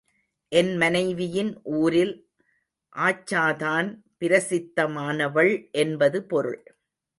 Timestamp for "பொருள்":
6.23-6.61